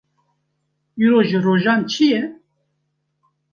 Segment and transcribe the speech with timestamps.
[1.03, 2.21] Îro ji rojan çi ye?